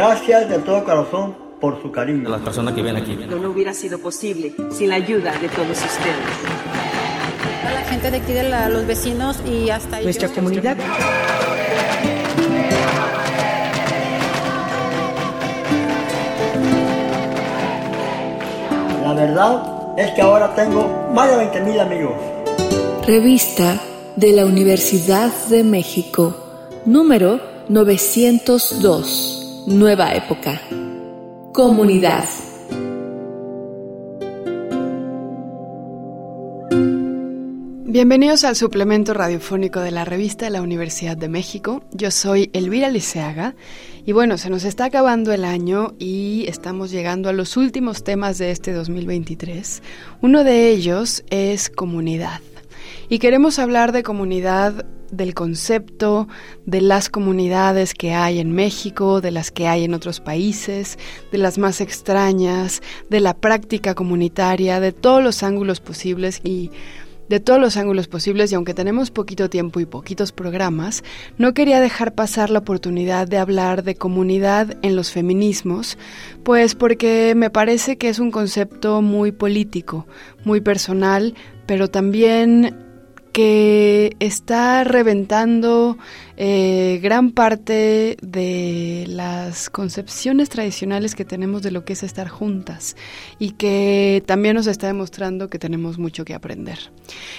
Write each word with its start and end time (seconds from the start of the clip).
Gracias 0.00 0.48
de 0.48 0.58
todo 0.60 0.82
corazón 0.82 1.36
por 1.60 1.82
su 1.82 1.92
cariño. 1.92 2.26
A 2.28 2.30
las 2.30 2.40
personas 2.40 2.72
que 2.72 2.80
vienen 2.80 3.02
aquí. 3.02 3.18
No, 3.28 3.36
no 3.36 3.50
hubiera 3.50 3.74
sido 3.74 3.98
posible 3.98 4.54
sin 4.72 4.88
la 4.88 4.94
ayuda 4.94 5.32
de 5.38 5.46
todos 5.50 5.76
ustedes. 5.76 6.26
A 7.66 7.70
la 7.70 7.82
gente 7.82 8.10
de 8.10 8.16
aquí, 8.16 8.32
de 8.32 8.44
la, 8.44 8.70
los 8.70 8.86
vecinos 8.86 9.42
y 9.46 9.68
hasta 9.68 10.00
Nuestra 10.00 10.28
ellos. 10.28 10.38
comunidad. 10.38 10.78
La 19.02 19.12
verdad 19.14 19.62
es 19.98 20.10
que 20.12 20.22
ahora 20.22 20.54
tengo 20.54 21.10
más 21.12 21.30
de 21.30 21.36
20 21.36 21.60
mil 21.62 21.80
amigos. 21.80 22.12
Revista 23.06 23.80
de 24.16 24.32
la 24.32 24.44
Universidad 24.46 25.30
de 25.48 25.64
México, 25.64 26.34
número 26.84 27.40
902, 27.68 29.49
Nueva 29.70 30.12
Época. 30.16 30.60
Comunidad. 31.54 32.24
Bienvenidos 37.84 38.42
al 38.42 38.56
suplemento 38.56 39.14
radiofónico 39.14 39.78
de 39.78 39.92
la 39.92 40.04
revista 40.04 40.46
de 40.46 40.50
la 40.50 40.62
Universidad 40.62 41.16
de 41.16 41.28
México. 41.28 41.84
Yo 41.92 42.10
soy 42.10 42.50
Elvira 42.52 42.90
Liceaga 42.90 43.54
y 44.04 44.10
bueno, 44.10 44.38
se 44.38 44.50
nos 44.50 44.64
está 44.64 44.86
acabando 44.86 45.32
el 45.32 45.44
año 45.44 45.94
y 46.00 46.46
estamos 46.48 46.90
llegando 46.90 47.28
a 47.28 47.32
los 47.32 47.56
últimos 47.56 48.02
temas 48.02 48.38
de 48.38 48.50
este 48.50 48.72
2023. 48.72 49.84
Uno 50.20 50.42
de 50.42 50.68
ellos 50.70 51.22
es 51.30 51.70
comunidad. 51.70 52.40
Y 53.08 53.20
queremos 53.20 53.60
hablar 53.60 53.92
de 53.92 54.02
comunidad, 54.02 54.84
del 55.10 55.34
concepto, 55.34 56.28
de 56.66 56.80
las 56.80 57.08
comunidades 57.08 57.94
que 57.94 58.14
hay 58.14 58.38
en 58.38 58.52
México, 58.52 59.20
de 59.20 59.30
las 59.30 59.50
que 59.50 59.68
hay 59.68 59.84
en 59.84 59.94
otros 59.94 60.20
países, 60.20 60.98
de 61.32 61.38
las 61.38 61.58
más 61.58 61.80
extrañas, 61.80 62.82
de 63.08 63.20
la 63.20 63.34
práctica 63.34 63.94
comunitaria, 63.94 64.80
de 64.80 64.92
todos 64.92 65.22
los 65.22 65.42
ángulos 65.42 65.80
posibles 65.80 66.40
y 66.44 66.70
de 67.30 67.38
todos 67.38 67.60
los 67.60 67.76
ángulos 67.76 68.08
posibles. 68.08 68.50
Y 68.50 68.56
aunque 68.56 68.74
tenemos 68.74 69.12
poquito 69.12 69.48
tiempo 69.48 69.78
y 69.78 69.86
poquitos 69.86 70.32
programas, 70.32 71.04
no 71.38 71.54
quería 71.54 71.80
dejar 71.80 72.12
pasar 72.12 72.50
la 72.50 72.58
oportunidad 72.58 73.28
de 73.28 73.38
hablar 73.38 73.84
de 73.84 73.94
comunidad 73.94 74.76
en 74.82 74.96
los 74.96 75.12
feminismos, 75.12 75.96
pues 76.42 76.74
porque 76.74 77.34
me 77.36 77.48
parece 77.48 77.96
que 77.96 78.08
es 78.08 78.18
un 78.18 78.32
concepto 78.32 79.00
muy 79.00 79.30
político, 79.30 80.06
muy 80.44 80.60
personal, 80.60 81.34
pero 81.66 81.86
también 81.86 82.89
que 83.32 84.16
está 84.20 84.84
reventando 84.84 85.96
eh, 86.36 87.00
gran 87.02 87.32
parte 87.32 88.16
de 88.22 89.04
las 89.08 89.68
concepciones 89.68 90.48
tradicionales 90.48 91.14
que 91.14 91.24
tenemos 91.24 91.62
de 91.62 91.70
lo 91.70 91.84
que 91.84 91.92
es 91.92 92.02
estar 92.02 92.28
juntas 92.28 92.96
y 93.38 93.52
que 93.52 94.22
también 94.26 94.56
nos 94.56 94.66
está 94.66 94.86
demostrando 94.86 95.48
que 95.48 95.58
tenemos 95.58 95.98
mucho 95.98 96.24
que 96.24 96.34
aprender. 96.34 96.78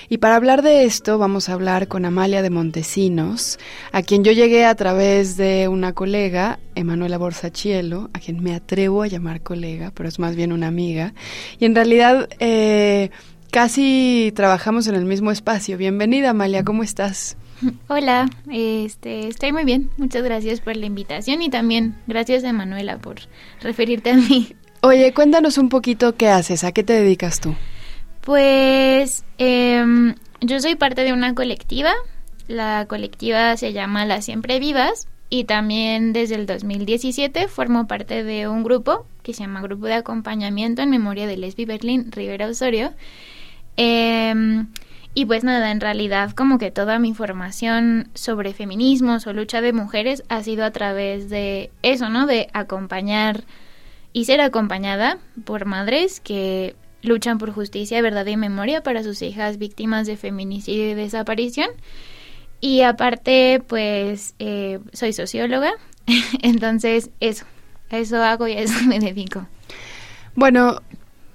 Y 0.07 0.19
para 0.19 0.35
hablar 0.35 0.61
de 0.61 0.85
esto 0.85 1.17
vamos 1.17 1.49
a 1.49 1.53
hablar 1.53 1.87
con 1.87 2.05
Amalia 2.05 2.41
de 2.41 2.49
Montesinos, 2.49 3.59
a 3.91 4.01
quien 4.03 4.23
yo 4.23 4.31
llegué 4.31 4.65
a 4.65 4.75
través 4.75 5.35
de 5.35 5.67
una 5.67 5.93
colega, 5.93 6.59
Emanuela 6.75 7.17
Borsachielo, 7.17 8.09
a 8.13 8.19
quien 8.19 8.43
me 8.43 8.53
atrevo 8.53 9.01
a 9.01 9.07
llamar 9.07 9.41
colega, 9.41 9.91
pero 9.95 10.07
es 10.07 10.19
más 10.19 10.35
bien 10.35 10.51
una 10.51 10.67
amiga, 10.67 11.13
y 11.59 11.65
en 11.65 11.75
realidad... 11.75 12.29
Eh, 12.39 13.09
Casi 13.51 14.31
trabajamos 14.33 14.87
en 14.87 14.95
el 14.95 15.03
mismo 15.03 15.29
espacio. 15.29 15.77
Bienvenida, 15.77 16.29
Amalia, 16.29 16.63
¿cómo 16.63 16.83
estás? 16.83 17.35
Hola, 17.89 18.29
este, 18.49 19.27
estoy 19.27 19.51
muy 19.51 19.65
bien. 19.65 19.89
Muchas 19.97 20.23
gracias 20.23 20.61
por 20.61 20.77
la 20.77 20.85
invitación 20.85 21.41
y 21.41 21.49
también 21.49 21.97
gracias 22.07 22.45
a 22.45 22.53
Manuela 22.53 22.97
por 22.99 23.17
referirte 23.59 24.11
a 24.11 24.15
mí. 24.15 24.55
Oye, 24.79 25.13
cuéntanos 25.13 25.57
un 25.57 25.67
poquito 25.67 26.15
qué 26.15 26.29
haces, 26.29 26.63
a 26.63 26.71
qué 26.71 26.85
te 26.85 26.93
dedicas 26.93 27.41
tú. 27.41 27.53
Pues 28.21 29.25
eh, 29.37 29.83
yo 30.39 30.59
soy 30.61 30.75
parte 30.75 31.03
de 31.03 31.11
una 31.11 31.35
colectiva. 31.35 31.91
La 32.47 32.85
colectiva 32.87 33.57
se 33.57 33.73
llama 33.73 34.05
Las 34.05 34.23
Siempre 34.23 34.59
Vivas 34.59 35.09
y 35.29 35.43
también 35.43 36.13
desde 36.13 36.35
el 36.35 36.45
2017 36.45 37.49
formo 37.49 37.85
parte 37.85 38.23
de 38.23 38.47
un 38.47 38.63
grupo 38.63 39.05
que 39.23 39.33
se 39.33 39.41
llama 39.41 39.61
Grupo 39.61 39.87
de 39.87 39.95
Acompañamiento 39.95 40.81
en 40.81 40.89
Memoria 40.89 41.27
de 41.27 41.35
Lesbi 41.35 41.65
Berlín 41.65 42.13
Rivera 42.13 42.47
Osorio. 42.47 42.93
Eh, 43.77 44.65
y 45.13 45.25
pues 45.25 45.43
nada, 45.43 45.71
en 45.71 45.81
realidad 45.81 46.31
como 46.31 46.57
que 46.57 46.71
toda 46.71 46.97
mi 46.97 47.13
formación 47.13 48.09
sobre 48.13 48.53
feminismos 48.53 49.27
o 49.27 49.33
lucha 49.33 49.59
de 49.59 49.73
mujeres 49.73 50.23
ha 50.29 50.41
sido 50.41 50.63
a 50.63 50.71
través 50.71 51.29
de 51.29 51.69
eso, 51.81 52.09
¿no? 52.09 52.27
De 52.27 52.47
acompañar 52.53 53.43
y 54.13 54.25
ser 54.25 54.39
acompañada 54.39 55.17
por 55.43 55.65
madres 55.65 56.21
que 56.21 56.75
luchan 57.01 57.39
por 57.39 57.51
justicia, 57.51 58.01
verdad 58.01 58.25
y 58.27 58.37
memoria 58.37 58.83
para 58.83 59.03
sus 59.03 59.21
hijas 59.21 59.57
víctimas 59.57 60.07
de 60.07 60.15
feminicidio 60.15 60.91
y 60.91 60.93
desaparición. 60.93 61.69
Y 62.61 62.81
aparte, 62.81 63.61
pues 63.67 64.35
eh, 64.39 64.79
soy 64.93 65.11
socióloga, 65.11 65.71
entonces 66.41 67.09
eso, 67.19 67.45
eso 67.89 68.23
hago 68.23 68.47
y 68.47 68.53
a 68.53 68.59
eso 68.59 68.81
me 68.85 68.99
dedico. 68.99 69.45
Bueno, 70.35 70.81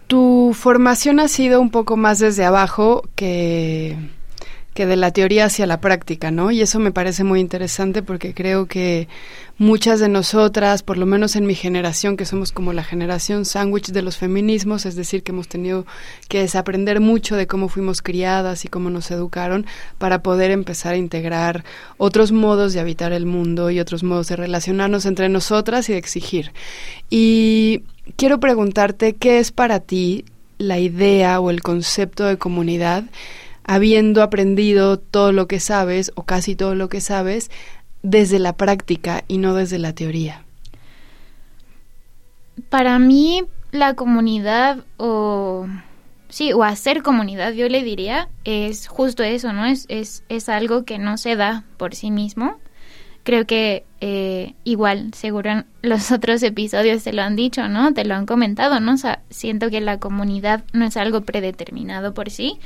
tu 0.06 0.52
formación 0.54 1.20
ha 1.20 1.28
sido 1.28 1.60
un 1.60 1.70
poco 1.70 1.96
más 1.96 2.18
desde 2.18 2.44
abajo 2.44 3.02
que, 3.14 3.96
que 4.76 4.86
de 4.86 4.94
la 4.94 5.10
teoría 5.10 5.46
hacia 5.46 5.66
la 5.66 5.80
práctica, 5.80 6.30
¿no? 6.30 6.50
Y 6.50 6.60
eso 6.60 6.78
me 6.78 6.92
parece 6.92 7.24
muy 7.24 7.40
interesante 7.40 8.02
porque 8.02 8.34
creo 8.34 8.66
que 8.66 9.08
muchas 9.56 10.00
de 10.00 10.10
nosotras, 10.10 10.82
por 10.82 10.98
lo 10.98 11.06
menos 11.06 11.34
en 11.34 11.46
mi 11.46 11.54
generación, 11.54 12.18
que 12.18 12.26
somos 12.26 12.52
como 12.52 12.74
la 12.74 12.84
generación 12.84 13.46
sándwich 13.46 13.90
de 13.90 14.02
los 14.02 14.18
feminismos, 14.18 14.84
es 14.84 14.94
decir, 14.94 15.22
que 15.22 15.32
hemos 15.32 15.48
tenido 15.48 15.86
que 16.28 16.40
desaprender 16.40 17.00
mucho 17.00 17.36
de 17.36 17.46
cómo 17.46 17.70
fuimos 17.70 18.02
criadas 18.02 18.66
y 18.66 18.68
cómo 18.68 18.90
nos 18.90 19.10
educaron 19.10 19.64
para 19.96 20.22
poder 20.22 20.50
empezar 20.50 20.92
a 20.92 20.98
integrar 20.98 21.64
otros 21.96 22.30
modos 22.30 22.74
de 22.74 22.80
habitar 22.80 23.12
el 23.12 23.24
mundo 23.24 23.70
y 23.70 23.80
otros 23.80 24.02
modos 24.02 24.28
de 24.28 24.36
relacionarnos 24.36 25.06
entre 25.06 25.30
nosotras 25.30 25.88
y 25.88 25.92
de 25.92 25.98
exigir. 25.98 26.52
Y 27.08 27.82
quiero 28.16 28.40
preguntarte 28.40 29.14
qué 29.14 29.38
es 29.38 29.52
para 29.52 29.80
ti 29.80 30.26
la 30.58 30.78
idea 30.78 31.40
o 31.40 31.48
el 31.48 31.62
concepto 31.62 32.26
de 32.26 32.36
comunidad, 32.36 33.04
habiendo 33.66 34.22
aprendido 34.22 34.98
todo 34.98 35.32
lo 35.32 35.48
que 35.48 35.60
sabes 35.60 36.12
o 36.14 36.22
casi 36.22 36.56
todo 36.56 36.74
lo 36.74 36.88
que 36.88 37.00
sabes 37.00 37.50
desde 38.02 38.38
la 38.38 38.56
práctica 38.56 39.24
y 39.28 39.38
no 39.38 39.54
desde 39.54 39.78
la 39.78 39.92
teoría. 39.92 40.44
Para 42.70 42.98
mí 42.98 43.42
la 43.72 43.94
comunidad 43.94 44.84
o 44.96 45.66
sí, 46.28 46.52
o 46.52 46.62
hacer 46.62 47.02
comunidad, 47.02 47.52
yo 47.52 47.68
le 47.68 47.82
diría, 47.82 48.28
es 48.44 48.86
justo 48.86 49.22
eso, 49.22 49.52
¿no? 49.52 49.66
Es, 49.66 49.86
es, 49.88 50.22
es 50.28 50.48
algo 50.48 50.84
que 50.84 50.98
no 50.98 51.18
se 51.18 51.36
da 51.36 51.64
por 51.76 51.94
sí 51.94 52.10
mismo. 52.10 52.58
Creo 53.24 53.44
que 53.44 53.84
eh, 54.00 54.54
igual, 54.62 55.12
seguro 55.12 55.64
los 55.82 56.10
otros 56.12 56.42
episodios 56.44 57.02
te 57.02 57.12
lo 57.12 57.22
han 57.22 57.34
dicho, 57.34 57.68
¿no? 57.68 57.92
Te 57.92 58.04
lo 58.04 58.14
han 58.14 58.26
comentado, 58.26 58.78
¿no? 58.78 58.94
O 58.94 58.96
sea, 58.96 59.22
siento 59.30 59.70
que 59.70 59.80
la 59.80 59.98
comunidad 59.98 60.62
no 60.72 60.84
es 60.84 60.96
algo 60.96 61.22
predeterminado 61.22 62.14
por 62.14 62.30
sí. 62.30 62.58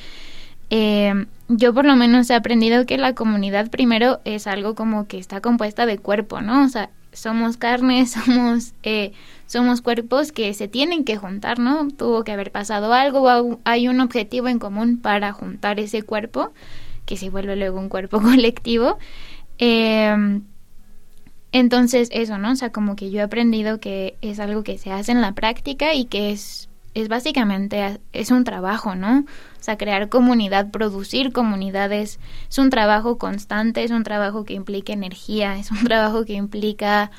Eh, 0.71 1.27
yo 1.49 1.75
por 1.75 1.85
lo 1.85 1.97
menos 1.97 2.31
he 2.31 2.35
aprendido 2.35 2.87
que 2.87 2.97
la 2.97 3.15
comunidad 3.15 3.71
primero 3.71 4.21
es 4.25 4.47
algo 4.47 4.75
como 4.75 5.07
que 5.07 5.19
está 5.19 5.41
compuesta 5.41 5.85
de 5.85 5.99
cuerpo, 5.99 6.41
¿no? 6.41 6.65
O 6.65 6.69
sea, 6.69 6.91
somos 7.13 7.57
carne, 7.57 8.07
somos, 8.07 8.73
eh, 8.83 9.13
somos 9.47 9.83
cuerpos 9.83 10.33
que 10.33 10.55
se 10.55 10.69
tienen 10.69 11.05
que 11.05 11.17
juntar, 11.17 11.59
¿no? 11.59 11.89
Tuvo 11.89 12.25
que 12.25 12.33
haber 12.33 12.53
pasado 12.53 12.93
algo, 12.93 13.59
hay 13.65 13.89
un 13.89 14.01
objetivo 14.01 14.49
en 14.49 14.59
común 14.59 14.99
para 14.99 15.33
juntar 15.33 15.81
ese 15.81 16.03
cuerpo, 16.03 16.53
que 17.05 17.17
se 17.17 17.31
vuelve 17.31 17.57
luego 17.57 17.81
un 17.81 17.89
cuerpo 17.89 18.21
colectivo. 18.23 18.99
Eh, 19.59 20.41
entonces, 21.53 22.09
eso, 22.13 22.39
¿no? 22.39 22.53
O 22.53 22.57
sea, 22.57 22.71
como 22.71 22.95
que 22.95 23.11
yo 23.11 23.21
he 23.21 23.23
aprendido 23.23 23.81
que 23.81 24.17
es 24.21 24.39
algo 24.39 24.63
que 24.63 24.79
se 24.79 24.93
hace 24.93 25.13
en 25.13 25.21
la 25.21 25.33
práctica 25.33 25.95
y 25.95 26.05
que 26.05 26.31
es, 26.31 26.69
es 26.95 27.09
básicamente, 27.09 28.01
es 28.13 28.31
un 28.31 28.45
trabajo, 28.45 28.95
¿no? 28.95 29.21
O 29.21 29.63
sea, 29.63 29.77
crear 29.77 30.09
comunidad, 30.09 30.71
producir 30.71 31.33
comunidades, 31.33 32.19
es 32.49 32.59
un 32.59 32.71
trabajo 32.71 33.19
constante, 33.19 33.85
es 33.85 33.91
un 33.91 34.03
trabajo 34.03 34.45
que 34.45 34.55
implica 34.55 34.93
energía, 34.93 35.57
es 35.57 35.71
un 35.71 35.85
trabajo 35.85 36.25
que 36.25 36.35
implica 36.35 37.11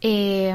eh, 0.00 0.54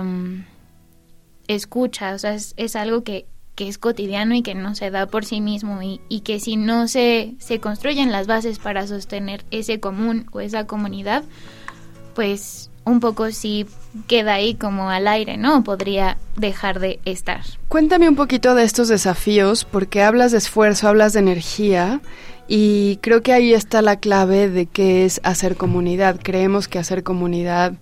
escucha, 1.48 2.14
o 2.14 2.20
sea, 2.20 2.34
es, 2.34 2.54
es 2.58 2.76
algo 2.76 3.04
que, 3.04 3.26
que, 3.56 3.68
es 3.68 3.78
cotidiano 3.78 4.36
y 4.36 4.42
que 4.42 4.56
no 4.56 4.76
se 4.76 4.92
da 4.92 5.08
por 5.08 5.26
sí 5.26 5.42
mismo 5.42 5.82
y, 5.82 6.02
y 6.10 6.22
que 6.22 6.40
si 6.40 6.56
no 6.56 6.88
se, 6.88 7.36
se 7.40 7.60
construyen 7.60 8.12
las 8.12 8.28
bases 8.28 8.60
para 8.60 8.88
sostener 8.88 9.44
ese 9.52 9.80
común 9.80 10.28
o 10.32 10.40
esa 10.40 10.68
comunidad, 10.68 11.24
pues 12.16 12.71
un 12.86 13.00
poco 13.00 13.32
sí 13.32 13.66
queda 14.08 14.34
ahí 14.34 14.56
como 14.56 14.90
al 14.90 15.08
aire, 15.08 15.38
¿no? 15.38 15.64
Podría 15.64 16.18
dejar 16.36 16.80
de 16.80 17.00
estar. 17.06 17.42
Cuéntame 17.68 18.10
un 18.10 18.16
poquito 18.16 18.56
de 18.56 18.64
estos 18.64 18.88
desafíos, 18.88 19.66
porque 19.66 20.02
hablas 20.02 20.32
de 20.32 20.40
esfuerzo, 20.40 20.88
hablas 20.88 21.14
de 21.14 21.20
energía, 21.20 22.02
y 22.48 22.98
creo 22.98 23.22
que 23.22 23.34
ahí 23.34 23.54
está 23.54 23.82
la 23.82 23.98
clave 23.98 24.50
de 24.50 24.66
qué 24.66 25.06
es 25.06 25.22
hacer 25.24 25.56
comunidad. 25.56 26.20
Creemos 26.22 26.68
que 26.68 26.80
hacer 26.80 27.04
comunidad 27.04 27.74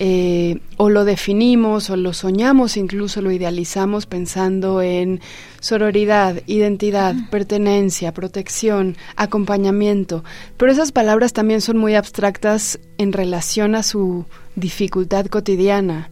eh, 0.00 0.60
o 0.76 0.90
lo 0.90 1.04
definimos 1.04 1.90
o 1.90 1.96
lo 1.96 2.12
soñamos, 2.12 2.76
incluso 2.76 3.20
lo 3.20 3.32
idealizamos 3.32 4.06
pensando 4.06 4.80
en 4.80 5.20
sororidad, 5.58 6.40
identidad, 6.46 7.16
pertenencia, 7.32 8.14
protección, 8.14 8.96
acompañamiento, 9.16 10.22
pero 10.56 10.70
esas 10.70 10.92
palabras 10.92 11.32
también 11.32 11.60
son 11.60 11.78
muy 11.78 11.96
abstractas 11.96 12.78
en 12.96 13.12
relación 13.12 13.74
a 13.74 13.82
su 13.82 14.26
dificultad 14.54 15.26
cotidiana. 15.26 16.10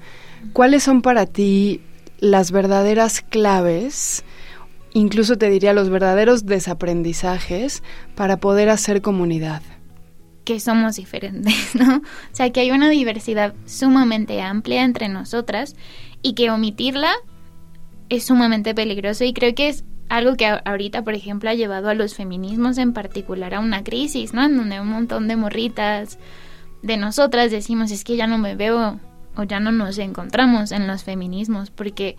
¿Cuáles 0.52 0.82
son 0.82 1.00
para 1.00 1.26
ti 1.26 1.80
las 2.18 2.50
verdaderas 2.50 3.20
claves? 3.20 4.24
incluso 4.94 5.36
te 5.36 5.50
diría 5.50 5.74
los 5.74 5.90
verdaderos 5.90 6.46
desaprendizajes 6.46 7.82
para 8.14 8.38
poder 8.38 8.70
hacer 8.70 9.02
comunidad. 9.02 9.60
Que 10.46 10.60
somos 10.60 10.96
diferentes, 10.96 11.74
¿no? 11.74 11.98
O 11.98 12.02
sea, 12.32 12.50
que 12.50 12.60
hay 12.60 12.70
una 12.70 12.88
diversidad 12.88 13.54
sumamente 13.66 14.40
amplia 14.40 14.84
entre 14.84 15.10
nosotras 15.10 15.76
y 16.22 16.32
que 16.32 16.50
omitirla 16.50 17.12
es 18.08 18.24
sumamente 18.24 18.74
peligroso 18.74 19.24
y 19.24 19.34
creo 19.34 19.54
que 19.54 19.68
es 19.68 19.84
algo 20.08 20.36
que 20.36 20.46
ahorita, 20.46 21.02
por 21.02 21.14
ejemplo, 21.14 21.50
ha 21.50 21.54
llevado 21.54 21.88
a 21.88 21.94
los 21.94 22.14
feminismos 22.14 22.78
en 22.78 22.92
particular 22.92 23.54
a 23.54 23.60
una 23.60 23.82
crisis, 23.82 24.32
¿no? 24.32 24.44
En 24.44 24.56
donde 24.56 24.80
un 24.80 24.88
montón 24.88 25.28
de 25.28 25.36
morritas 25.36 26.18
de 26.82 26.96
nosotras 26.96 27.50
decimos, 27.50 27.90
es 27.90 28.04
que 28.04 28.16
ya 28.16 28.26
no 28.26 28.38
me 28.38 28.54
veo 28.54 29.00
o 29.36 29.42
ya 29.42 29.60
no 29.60 29.72
nos 29.72 29.98
encontramos 29.98 30.72
en 30.72 30.86
los 30.86 31.02
feminismos 31.02 31.70
porque 31.70 32.16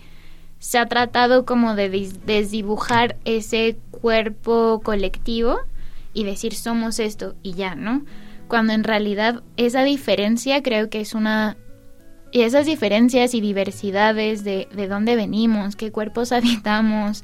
se 0.58 0.78
ha 0.78 0.86
tratado 0.86 1.46
como 1.46 1.74
de 1.74 1.88
desdibujar 2.26 3.16
ese 3.24 3.78
cuerpo 3.90 4.80
colectivo 4.84 5.58
y 6.18 6.24
decir 6.24 6.56
somos 6.56 6.98
esto 6.98 7.36
y 7.44 7.52
ya, 7.52 7.76
¿no? 7.76 8.04
Cuando 8.48 8.72
en 8.72 8.82
realidad 8.82 9.44
esa 9.56 9.84
diferencia 9.84 10.64
creo 10.64 10.90
que 10.90 11.00
es 11.00 11.14
una... 11.14 11.56
Y 12.32 12.42
esas 12.42 12.66
diferencias 12.66 13.34
y 13.34 13.40
diversidades 13.40 14.42
de, 14.42 14.66
de 14.74 14.88
dónde 14.88 15.14
venimos, 15.14 15.76
qué 15.76 15.92
cuerpos 15.92 16.32
habitamos, 16.32 17.22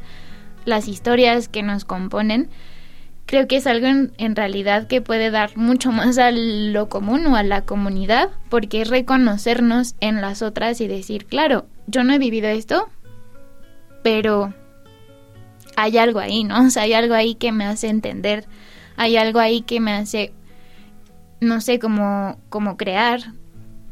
las 0.65 0.87
historias 0.87 1.49
que 1.49 1.65
nos 1.65 1.85
componen, 1.85 2.51
creo 3.27 3.49
que 3.49 3.57
es 3.57 3.67
algo 3.67 3.89
en, 3.89 4.13
en, 4.17 4.37
realidad 4.37 4.87
que 4.87 5.01
puede 5.01 5.33
dar 5.33 5.57
mucho 5.57 5.91
más 5.91 6.17
a 6.19 6.31
lo 6.31 6.89
común 6.89 7.27
o 7.27 7.35
a 7.35 7.43
la 7.43 7.63
comunidad, 7.63 8.31
porque 8.49 8.83
es 8.83 8.89
reconocernos 8.89 9.97
en 9.99 10.21
las 10.21 10.41
otras 10.41 10.81
y 10.81 10.87
decir, 10.87 11.27
claro, 11.27 11.67
yo 11.89 12.05
no 12.05 12.13
he 12.13 12.19
vivido 12.19 12.47
esto, 12.47 12.89
pero 14.05 14.55
hay 15.75 15.99
algo 15.99 16.21
ahí, 16.21 16.45
¿no? 16.45 16.65
O 16.65 16.71
sea, 16.71 16.85
hay 16.85 16.93
algo 16.93 17.15
ahí 17.15 17.35
que 17.35 17.51
me 17.51 17.65
hace 17.65 17.89
entender, 17.89 18.47
hay 18.97 19.17
algo 19.17 19.39
ahí 19.39 19.63
que 19.63 19.81
me 19.81 19.93
hace, 19.93 20.33
no 21.41 21.61
sé, 21.61 21.79
como, 21.79 22.39
como 22.49 22.77
crear 22.77 23.21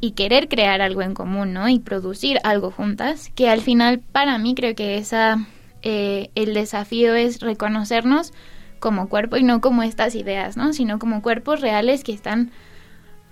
y 0.00 0.12
querer 0.12 0.48
crear 0.48 0.80
algo 0.80 1.02
en 1.02 1.14
común, 1.14 1.52
¿no? 1.52 1.68
Y 1.68 1.78
producir 1.78 2.38
algo 2.44 2.70
juntas, 2.70 3.30
que 3.34 3.48
al 3.48 3.60
final 3.60 4.00
para 4.00 4.38
mí 4.38 4.54
creo 4.54 4.74
que 4.74 4.98
esa, 4.98 5.46
eh, 5.82 6.30
el 6.34 6.54
desafío 6.54 7.14
es 7.14 7.40
reconocernos 7.40 8.32
como 8.80 9.08
cuerpo 9.08 9.36
y 9.36 9.44
no 9.44 9.60
como 9.60 9.84
estas 9.84 10.16
ideas, 10.16 10.56
¿no? 10.56 10.72
Sino 10.72 10.98
como 10.98 11.22
cuerpos 11.22 11.60
reales 11.60 12.02
que 12.02 12.12
están 12.12 12.50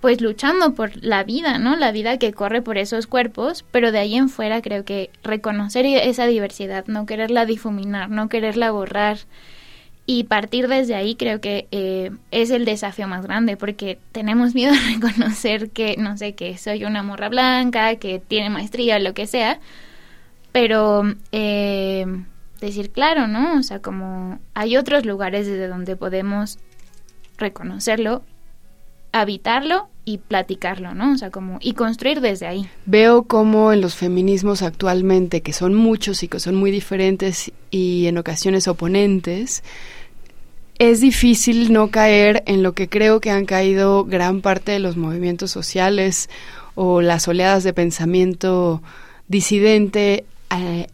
pues 0.01 0.21
luchando 0.21 0.75
por 0.75 0.93
la 1.05 1.25
vida, 1.25 1.59
¿no? 1.59 1.77
La 1.77 1.93
vida 1.93 2.19
que 2.19 2.33
corre 2.33 2.63
por 2.63 2.79
esos 2.79 3.07
cuerpos, 3.07 3.65
pero 3.71 3.93
de 3.93 3.99
ahí 3.99 4.15
en 4.15 4.29
fuera 4.29 4.63
creo 4.63 4.85
que 4.85 5.11
reconocer 5.23 5.85
esa 5.85 6.27
diversidad, 6.27 6.87
no 6.87 7.05
quererla 7.05 7.45
difuminar, 7.47 8.09
no 8.11 8.29
quererla 8.29 8.71
borrar 8.71 9.19
y 10.13 10.25
partir 10.25 10.67
desde 10.67 10.97
ahí 10.97 11.15
creo 11.15 11.41
que 11.41 11.69
eh, 11.71 12.11
es 12.33 12.51
el 12.51 12.65
desafío 12.65 13.07
más 13.07 13.25
grande 13.25 13.57
porque 13.57 14.01
tenemos 14.11 14.57
miedo 14.57 14.73
a 14.75 14.93
reconocer 14.93 15.71
que, 15.71 15.97
no 15.99 16.19
sé, 16.19 16.35
que 16.35 16.59
soy 16.59 16.85
una 16.85 17.05
morra 17.05 17.29
blanca, 17.29 17.95
que 17.95 18.19
tiene 18.19 18.51
maestría, 18.51 18.99
lo 18.99 19.15
que 19.15 19.29
sea, 19.29 19.61
pero 20.51 21.05
eh, 21.31 22.07
decir 22.61 22.91
claro, 22.91 23.29
¿no? 23.29 23.57
O 23.57 23.63
sea, 23.63 23.79
como 23.79 24.41
hay 24.53 24.77
otros 24.77 25.07
lugares 25.07 25.47
desde 25.47 25.69
donde 25.69 25.95
podemos 25.95 26.59
reconocerlo 27.39 28.25
habitarlo 29.13 29.89
y 30.05 30.19
platicarlo, 30.19 30.95
¿no? 30.95 31.13
O 31.13 31.17
sea, 31.17 31.31
como 31.31 31.59
y 31.61 31.75
construir 31.75 32.21
desde 32.21 32.47
ahí. 32.47 32.69
Veo 32.87 33.25
como 33.25 33.73
en 33.73 33.81
los 33.81 33.95
feminismos 33.95 34.63
actualmente, 34.63 35.41
que 35.41 35.53
son 35.53 35.75
muchos 35.75 36.23
y 36.23 36.29
que 36.29 36.41
son 36.41 36.55
muy 36.55 36.71
diferentes 36.71 37.53
y 37.71 38.07
en 38.07 38.19
ocasiones 38.19 38.69
oponentes, 38.69 39.63
es 40.81 41.03
difícil 41.03 41.75
no 41.75 41.91
caer 41.91 42.43
en 42.47 42.63
lo 42.63 42.73
que 42.73 42.89
creo 42.89 43.21
que 43.21 43.31
han 43.31 43.45
caído 43.45 44.07
gran 44.07 44.41
parte 44.41 44.73
de 44.73 44.79
los 44.79 44.97
movimientos 44.97 45.51
sociales 45.51 46.31
o 46.75 47.03
las 47.03 47.29
oleadas 47.29 47.65
de 47.65 47.75
pensamiento 47.75 48.83
disidente 49.29 50.25
eh, 50.51 50.87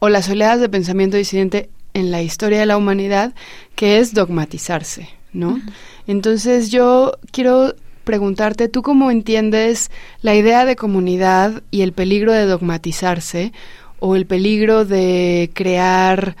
o 0.00 0.10
las 0.10 0.28
oleadas 0.28 0.60
de 0.60 0.68
pensamiento 0.68 1.16
disidente 1.16 1.70
en 1.94 2.10
la 2.10 2.20
historia 2.20 2.60
de 2.60 2.66
la 2.66 2.76
humanidad, 2.76 3.32
que 3.74 4.00
es 4.00 4.12
dogmatizarse, 4.12 5.08
¿no? 5.32 5.58
Entonces 6.06 6.70
yo 6.70 7.14
quiero 7.32 7.74
preguntarte, 8.04 8.68
¿tú 8.68 8.82
cómo 8.82 9.10
entiendes 9.10 9.90
la 10.20 10.34
idea 10.34 10.66
de 10.66 10.76
comunidad 10.76 11.62
y 11.70 11.80
el 11.80 11.94
peligro 11.94 12.32
de 12.32 12.44
dogmatizarse 12.44 13.54
o 13.98 14.14
el 14.14 14.26
peligro 14.26 14.84
de 14.84 15.50
crear 15.54 16.36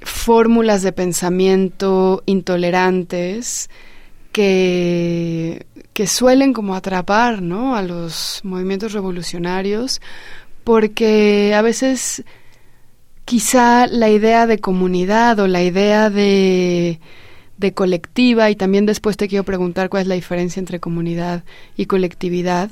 fórmulas 0.00 0.82
de 0.82 0.92
pensamiento 0.92 2.22
intolerantes 2.26 3.70
que, 4.32 5.66
que 5.92 6.06
suelen 6.06 6.52
como 6.52 6.74
atrapar 6.74 7.42
¿no? 7.42 7.76
a 7.76 7.82
los 7.82 8.40
movimientos 8.44 8.92
revolucionarios? 8.92 10.00
Porque 10.64 11.54
a 11.54 11.62
veces 11.62 12.24
quizá 13.24 13.86
la 13.86 14.08
idea 14.10 14.46
de 14.46 14.58
comunidad 14.58 15.38
o 15.38 15.46
la 15.46 15.62
idea 15.62 16.10
de 16.10 17.00
de 17.58 17.74
colectiva 17.74 18.50
y 18.50 18.56
también 18.56 18.86
después 18.86 19.16
te 19.16 19.28
quiero 19.28 19.44
preguntar 19.44 19.90
cuál 19.90 20.02
es 20.02 20.06
la 20.06 20.14
diferencia 20.14 20.60
entre 20.60 20.80
comunidad 20.80 21.44
y 21.76 21.86
colectividad, 21.86 22.70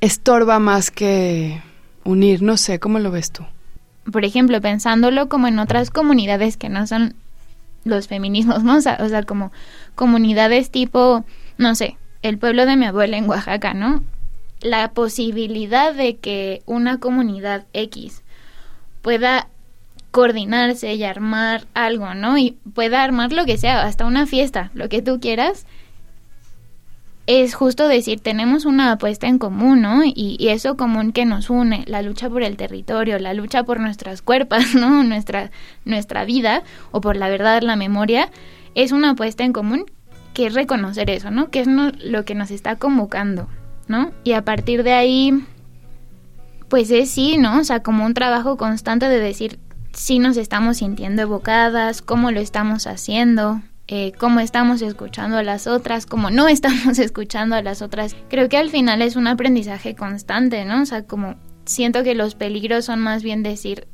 estorba 0.00 0.58
más 0.58 0.90
que 0.90 1.60
unir, 2.04 2.42
no 2.42 2.56
sé, 2.56 2.78
¿cómo 2.78 2.98
lo 2.98 3.10
ves 3.10 3.32
tú? 3.32 3.44
Por 4.10 4.24
ejemplo, 4.24 4.60
pensándolo 4.60 5.28
como 5.28 5.48
en 5.48 5.58
otras 5.58 5.90
comunidades 5.90 6.56
que 6.56 6.68
no 6.68 6.86
son 6.86 7.14
los 7.84 8.08
feminismos, 8.08 8.64
¿no? 8.64 8.76
O 8.76 8.80
sea, 8.80 9.22
como 9.26 9.52
comunidades 9.94 10.70
tipo, 10.70 11.24
no 11.56 11.74
sé, 11.74 11.96
el 12.22 12.38
pueblo 12.38 12.66
de 12.66 12.76
mi 12.76 12.86
abuela 12.86 13.16
en 13.16 13.28
Oaxaca, 13.28 13.74
¿no? 13.74 14.02
La 14.60 14.92
posibilidad 14.92 15.94
de 15.94 16.16
que 16.16 16.62
una 16.66 16.98
comunidad 16.98 17.66
X 17.72 18.22
pueda 19.02 19.48
coordinarse 20.10 20.94
y 20.94 21.04
armar 21.04 21.66
algo, 21.74 22.14
¿no? 22.14 22.38
Y 22.38 22.56
pueda 22.74 23.02
armar 23.02 23.32
lo 23.32 23.44
que 23.44 23.58
sea, 23.58 23.82
hasta 23.82 24.06
una 24.06 24.26
fiesta, 24.26 24.70
lo 24.74 24.88
que 24.88 25.02
tú 25.02 25.20
quieras, 25.20 25.66
es 27.28 27.54
justo 27.54 27.88
decir, 27.88 28.20
tenemos 28.20 28.64
una 28.64 28.90
apuesta 28.90 29.26
en 29.26 29.38
común, 29.38 29.82
¿no? 29.82 30.00
Y, 30.02 30.48
eso 30.48 30.78
común 30.78 31.12
que 31.12 31.26
nos 31.26 31.50
une, 31.50 31.84
la 31.86 32.00
lucha 32.00 32.30
por 32.30 32.42
el 32.42 32.56
territorio, 32.56 33.18
la 33.18 33.34
lucha 33.34 33.64
por 33.64 33.80
nuestras 33.80 34.22
cuerpos, 34.22 34.74
¿no? 34.74 35.04
Nuestra, 35.04 35.50
nuestra 35.84 36.24
vida, 36.24 36.62
o 36.90 37.02
por 37.02 37.16
la 37.16 37.28
verdad, 37.28 37.60
la 37.60 37.76
memoria, 37.76 38.30
es 38.74 38.92
una 38.92 39.10
apuesta 39.10 39.44
en 39.44 39.52
común 39.52 39.84
que 40.32 40.46
es 40.46 40.54
reconocer 40.54 41.10
eso, 41.10 41.30
¿no? 41.30 41.50
Que 41.50 41.60
es 41.60 41.68
lo 41.68 42.24
que 42.24 42.34
nos 42.34 42.50
está 42.50 42.76
convocando, 42.76 43.46
¿no? 43.88 44.10
Y 44.24 44.32
a 44.32 44.42
partir 44.42 44.82
de 44.82 44.94
ahí, 44.94 45.44
pues 46.70 46.90
es 46.90 47.10
sí, 47.10 47.36
¿no? 47.36 47.58
O 47.58 47.64
sea, 47.64 47.82
como 47.82 48.06
un 48.06 48.14
trabajo 48.14 48.56
constante 48.56 49.06
de 49.06 49.20
decir, 49.20 49.58
si 49.92 50.18
nos 50.18 50.38
estamos 50.38 50.78
sintiendo 50.78 51.20
evocadas, 51.20 52.00
cómo 52.00 52.30
lo 52.30 52.40
estamos 52.40 52.86
haciendo, 52.86 53.60
eh, 53.90 54.12
cómo 54.18 54.40
estamos 54.40 54.82
escuchando 54.82 55.38
a 55.38 55.42
las 55.42 55.66
otras, 55.66 56.04
cómo 56.04 56.30
no 56.30 56.46
estamos 56.48 56.98
escuchando 56.98 57.56
a 57.56 57.62
las 57.62 57.82
otras. 57.82 58.14
Creo 58.28 58.48
que 58.48 58.58
al 58.58 58.70
final 58.70 59.02
es 59.02 59.16
un 59.16 59.26
aprendizaje 59.26 59.94
constante, 59.94 60.64
¿no? 60.64 60.82
O 60.82 60.86
sea, 60.86 61.04
como 61.04 61.36
siento 61.64 62.04
que 62.04 62.14
los 62.14 62.34
peligros 62.34 62.84
son 62.84 63.00
más 63.00 63.22
bien 63.22 63.42
decir, 63.42 63.88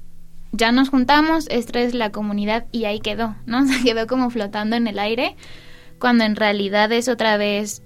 ya 0.51 0.73
nos 0.73 0.89
juntamos, 0.89 1.47
esta 1.49 1.81
es 1.81 1.95
la 1.95 2.11
comunidad 2.11 2.67
y 2.73 2.85
ahí 2.85 3.01
quedó, 3.01 3.37
¿no? 3.47 3.67
Se 3.69 3.83
quedó 3.85 4.07
como 4.07 4.31
flotando 4.31 4.75
en 4.77 4.89
el 4.89 4.99
aire, 4.99 5.37
cuando 6.01 6.25
en 6.25 6.35
realidad 6.37 6.91
es 6.93 7.09
otra 7.09 7.37
vez 7.37 7.83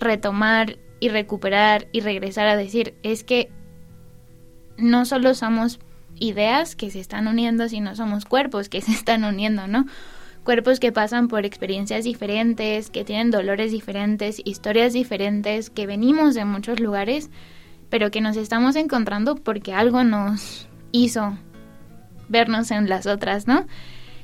retomar 0.00 0.78
y 0.98 1.08
recuperar 1.08 1.86
y 1.92 2.00
regresar 2.00 2.48
a 2.48 2.56
decir, 2.56 2.94
es 3.04 3.22
que 3.22 3.50
no 4.76 5.04
solo 5.04 5.34
somos 5.34 5.78
ideas 6.18 6.74
que 6.74 6.90
se 6.90 7.00
están 7.00 7.28
uniendo, 7.28 7.68
si 7.68 7.80
no 7.80 7.94
somos 7.94 8.24
cuerpos 8.24 8.68
que 8.68 8.80
se 8.80 8.92
están 8.92 9.24
uniendo, 9.24 9.68
¿no? 9.68 9.86
Cuerpos 10.44 10.80
que 10.80 10.90
pasan 10.90 11.28
por 11.28 11.46
experiencias 11.46 12.04
diferentes, 12.04 12.90
que 12.90 13.04
tienen 13.04 13.30
dolores 13.30 13.70
diferentes, 13.70 14.40
historias 14.44 14.92
diferentes, 14.92 15.70
que 15.70 15.86
venimos 15.86 16.34
de 16.34 16.44
muchos 16.44 16.80
lugares, 16.80 17.30
pero 17.90 18.10
que 18.10 18.20
nos 18.20 18.36
estamos 18.36 18.74
encontrando 18.74 19.36
porque 19.36 19.72
algo 19.72 20.02
nos 20.02 20.66
hizo 20.90 21.38
vernos 22.28 22.70
en 22.72 22.88
las 22.88 23.06
otras, 23.06 23.46
¿no? 23.46 23.66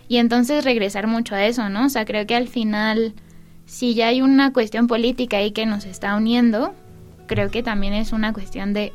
Y 0.08 0.16
entonces 0.16 0.64
regresar 0.64 1.06
mucho 1.06 1.34
a 1.34 1.44
eso, 1.44 1.68
¿no? 1.68 1.87
O 1.87 1.88
sea, 1.88 2.04
creo 2.04 2.26
que 2.26 2.34
al 2.34 2.48
final, 2.48 3.14
si 3.66 3.94
ya 3.94 4.08
hay 4.08 4.22
una 4.22 4.52
cuestión 4.52 4.87
política 4.87 5.37
ahí 5.37 5.52
que 5.52 5.66
nos 5.66 5.84
está 5.84 6.16
uniendo, 6.16 6.75
creo 7.26 7.50
que 7.50 7.62
también 7.62 7.92
es 7.92 8.12
una 8.12 8.32
cuestión 8.32 8.72
de, 8.72 8.92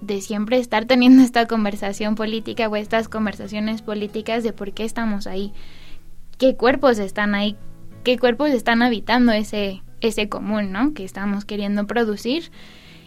de 0.00 0.20
siempre 0.22 0.58
estar 0.58 0.86
teniendo 0.86 1.22
esta 1.22 1.46
conversación 1.46 2.14
política 2.14 2.68
o 2.68 2.76
estas 2.76 3.08
conversaciones 3.08 3.82
políticas 3.82 4.44
de 4.44 4.52
por 4.52 4.72
qué 4.72 4.84
estamos 4.84 5.26
ahí, 5.26 5.52
qué 6.38 6.56
cuerpos 6.56 6.98
están 6.98 7.34
ahí, 7.34 7.56
qué 8.04 8.18
cuerpos 8.18 8.50
están 8.50 8.82
habitando 8.82 9.32
ese, 9.32 9.82
ese 10.00 10.28
común, 10.28 10.72
¿no? 10.72 10.94
Que 10.94 11.04
estamos 11.04 11.44
queriendo 11.44 11.86
producir 11.86 12.50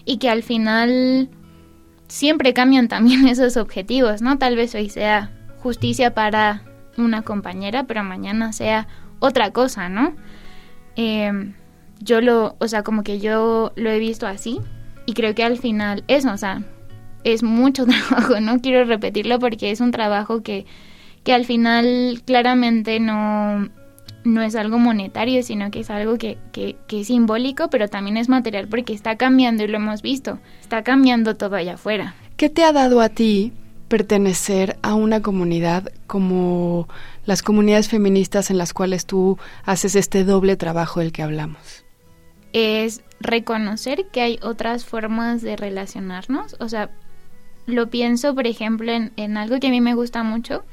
y 0.05 0.17
que 0.17 0.29
al 0.29 0.43
final 0.43 1.29
siempre 2.07 2.53
cambian 2.53 2.88
también 2.88 3.27
esos 3.27 3.57
objetivos, 3.57 4.21
¿no? 4.21 4.38
Tal 4.38 4.55
vez 4.55 4.75
hoy 4.75 4.89
sea 4.89 5.31
justicia 5.59 6.13
para 6.13 6.63
una 6.97 7.21
compañera, 7.21 7.85
pero 7.85 8.03
mañana 8.03 8.51
sea 8.51 8.88
otra 9.19 9.51
cosa, 9.51 9.89
¿no? 9.89 10.13
Em, 10.95 11.53
yo 12.00 12.19
lo, 12.19 12.55
o 12.59 12.67
sea, 12.67 12.83
como 12.83 13.03
que 13.03 13.19
yo 13.19 13.71
lo 13.75 13.89
he 13.89 14.00
visto 14.00 14.27
así 14.27 14.59
y 15.05 15.13
creo 15.13 15.33
que 15.35 15.43
al 15.43 15.57
final 15.57 16.03
eso, 16.07 16.31
o 16.31 16.38
sea, 16.38 16.63
es 17.23 17.43
mucho 17.43 17.85
trabajo, 18.09 18.39
no 18.41 18.59
quiero 18.59 18.83
repetirlo 18.83 19.39
porque 19.39 19.71
es 19.71 19.79
un 19.79 19.91
trabajo 19.91 20.41
que, 20.41 20.65
que 21.24 21.34
al 21.34 21.46
final 21.46 22.22
claramente 22.25 23.00
no, 23.00 23.70
no 24.24 24.42
es 24.42 24.56
algo 24.56 24.80
monetario, 24.80 25.44
sino 25.44 25.72
que 25.72 25.82
es 25.82 25.90
algo 25.90 26.18
que, 26.18 26.38
que, 26.51 26.75
que, 26.88 27.01
es 27.01 27.08
simbólico, 27.08 27.70
pero 27.70 27.88
también 27.88 28.18
es 28.18 28.30
material 28.30 28.68
porque 28.68 28.94
está 28.94 29.18
cambiando 29.18 29.63
y 29.63 29.68
lo 29.68 29.78
hemos 29.78 30.01
visto, 30.01 30.40
está 30.62 30.84
cambiando 30.84 31.36
todo 31.36 31.56
allá 31.56 31.75
afuera. 31.75 32.16
¿Qué 32.38 32.50
te 32.50 32.63
ha 32.63 32.72
dado 32.72 33.01
a 33.01 33.10
ti 33.10 33.54
pertenecer 33.88 34.78
a 34.82 34.94
una 34.94 35.22
comunidad 35.22 35.92
como 36.08 36.88
las 37.25 37.44
comunidades 37.44 37.90
feministas 37.90 38.50
en 38.50 38.58
las 38.58 38.74
cuales 38.74 39.06
tú 39.06 39.38
haces 39.66 39.96
este 39.96 40.24
doble 40.24 40.56
trabajo 40.56 41.01
del 41.01 41.12
que 41.12 41.24
hablamos? 41.24 41.86
Es 42.54 43.01
reconocer 43.20 44.08
que 44.12 44.22
hay 44.22 44.40
otras 44.42 44.86
formas 44.86 45.42
de 45.42 45.56
relacionarnos, 45.56 46.56
o 46.60 46.68
sea, 46.68 46.90
lo 47.66 47.90
pienso, 47.90 48.34
por 48.34 48.48
ejemplo, 48.48 48.92
en, 48.92 49.13
en 49.18 49.38
algo 49.38 49.60
que 49.60 49.68
a 49.68 49.72
mí 49.72 49.82
me 49.82 49.94
gusta 49.94 50.24
mucho, 50.24 50.63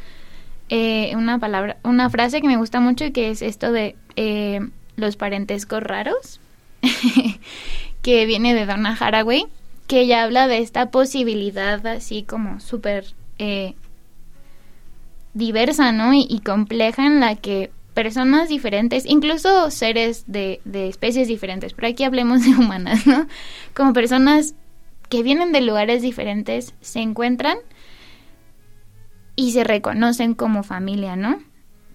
eh, 0.69 1.15
una 1.17 1.39
palabra, 1.39 1.79
una 1.83 2.11
frase 2.11 2.41
que 2.41 2.47
me 2.47 2.57
gusta 2.57 2.81
mucho 2.81 3.07
y 3.07 3.13
que 3.13 3.31
es 3.31 3.43
esto 3.43 3.73
de 3.73 3.97
eh, 4.17 4.61
los 4.97 5.17
parentescos 5.17 5.83
raros, 5.83 6.41
que 8.03 8.27
viene 8.27 8.55
de 8.55 8.67
Donna 8.67 8.97
Haraway, 8.99 9.47
que 9.87 10.01
ella 10.01 10.25
habla 10.25 10.47
de 10.47 10.59
esta 10.59 10.91
posibilidad 10.91 11.85
así 11.87 12.23
como 12.23 12.61
súper 12.61 13.15
eh, 13.39 13.75
diversa, 15.35 15.93
¿no? 15.93 16.13
Y, 16.13 16.27
y, 16.29 16.41
compleja 16.41 17.07
en 17.07 17.21
la 17.21 17.37
que 17.37 17.71
personas 17.95 18.49
diferentes, 18.49 19.07
incluso 19.07 19.71
seres 19.71 20.25
de, 20.27 20.61
de 20.65 20.89
especies 20.89 21.29
diferentes, 21.29 21.73
pero 21.73 21.89
aquí 21.89 22.05
hablemos 22.05 22.45
de 22.45 22.51
humanas, 22.51 23.07
¿no? 23.07 23.27
Como 23.75 23.93
personas 23.93 24.55
que 25.09 25.23
vienen 25.23 25.53
de 25.53 25.63
lugares 25.63 26.03
diferentes, 26.03 26.75
se 26.81 27.01
encuentran 27.01 27.57
y 29.39 29.53
se 29.53 29.63
reconocen 29.63 30.35
como 30.35 30.65
familia, 30.65 31.15
¿no? 31.15 31.39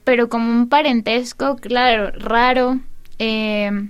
Pero 0.06 0.30
como 0.30 0.50
un 0.50 0.70
parentesco, 0.70 1.58
claro, 1.58 2.10
raro, 2.18 2.80
eh, 3.20 3.90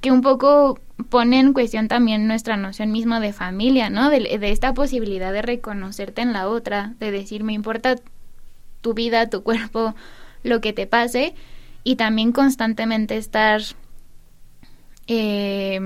que 0.00 0.10
un 0.10 0.22
poco 0.22 0.80
pone 1.10 1.38
en 1.38 1.52
cuestión 1.52 1.86
también 1.88 2.26
nuestra 2.26 2.56
noción 2.56 2.90
misma 2.90 3.20
de 3.20 3.34
familia, 3.34 3.90
¿no? 3.90 4.08
De, 4.08 4.38
esta 4.40 4.72
posibilidad 4.72 5.34
de 5.34 5.42
reconocerte 5.42 6.22
en 6.22 6.32
la 6.32 6.48
otra, 6.48 6.94
de 6.98 7.10
decir, 7.10 7.44
me 7.44 7.52
importa 7.52 7.96
tu 8.80 8.94
vida, 8.94 9.28
tu 9.28 9.42
cuerpo, 9.42 9.94
lo 10.42 10.62
que 10.62 10.72
te 10.72 10.86
pase, 10.86 11.34
y 11.84 11.96
también 11.96 12.32
constantemente 12.32 13.18
estar, 13.18 13.60
eh, 15.08 15.78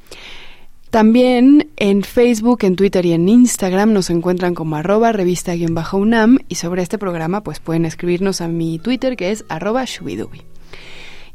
También 0.97 1.69
en 1.77 2.01
Facebook, 2.01 2.63
en 2.63 2.75
Twitter 2.75 3.05
y 3.05 3.11
en 3.11 3.29
Instagram 3.29 3.93
nos 3.93 4.09
encuentran 4.09 4.55
como 4.55 4.77
arroba 4.77 5.11
revista-unam 5.11 6.39
y 6.49 6.55
sobre 6.55 6.81
este 6.81 6.97
programa 6.97 7.43
pues 7.43 7.59
pueden 7.59 7.85
escribirnos 7.85 8.41
a 8.41 8.47
mi 8.47 8.79
Twitter 8.79 9.15
que 9.15 9.29
es 9.29 9.45
arroba 9.47 9.85
shubidubi. 9.85 10.41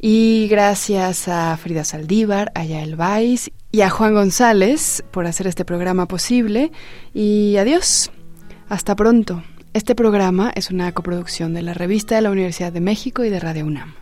Y 0.00 0.48
gracias 0.48 1.28
a 1.28 1.56
Frida 1.56 1.84
Saldívar, 1.84 2.50
a 2.56 2.64
Yael 2.64 2.96
Vais 2.96 3.52
y 3.70 3.82
a 3.82 3.90
Juan 3.90 4.14
González 4.14 5.04
por 5.12 5.26
hacer 5.26 5.46
este 5.46 5.64
programa 5.64 6.08
posible. 6.08 6.72
Y 7.14 7.54
adiós. 7.56 8.10
Hasta 8.68 8.96
pronto. 8.96 9.44
Este 9.74 9.94
programa 9.94 10.50
es 10.56 10.72
una 10.72 10.90
coproducción 10.90 11.54
de 11.54 11.62
la 11.62 11.72
revista 11.72 12.16
de 12.16 12.22
la 12.22 12.32
Universidad 12.32 12.72
de 12.72 12.80
México 12.80 13.24
y 13.24 13.30
de 13.30 13.38
Radio 13.38 13.66
UNAM. 13.66 14.01